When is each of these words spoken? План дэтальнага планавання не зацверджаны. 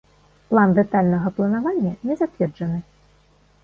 План 0.53 0.71
дэтальнага 0.79 1.33
планавання 1.37 1.93
не 2.09 2.13
зацверджаны. 2.25 2.79